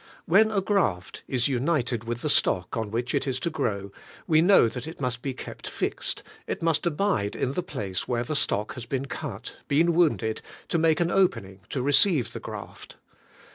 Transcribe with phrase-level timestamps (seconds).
[0.25, 3.91] When a graft is united with the stock on which it is to grow,
[4.25, 8.23] we know that it must be kept fixed, it must abide in the place where
[8.23, 12.39] the stock has been cut, been wounded, to make an opening to re ceive the
[12.39, 12.95] graft.